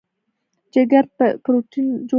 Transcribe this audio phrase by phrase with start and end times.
[0.73, 1.03] جګر
[1.43, 2.09] پروټین جوړوي.